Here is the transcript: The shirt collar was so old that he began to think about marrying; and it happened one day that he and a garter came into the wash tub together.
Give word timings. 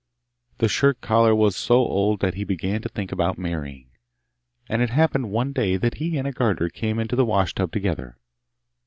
The 0.57 0.67
shirt 0.67 0.99
collar 0.99 1.35
was 1.35 1.55
so 1.55 1.75
old 1.75 2.21
that 2.21 2.33
he 2.33 2.43
began 2.43 2.81
to 2.81 2.89
think 2.89 3.11
about 3.11 3.37
marrying; 3.37 3.91
and 4.67 4.81
it 4.81 4.89
happened 4.89 5.29
one 5.29 5.53
day 5.53 5.77
that 5.77 5.97
he 5.97 6.17
and 6.17 6.27
a 6.27 6.31
garter 6.31 6.69
came 6.69 6.97
into 6.97 7.15
the 7.15 7.23
wash 7.23 7.53
tub 7.53 7.71
together. 7.71 8.17